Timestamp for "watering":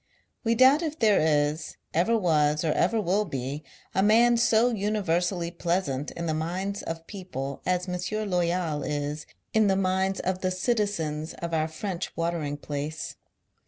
12.17-12.57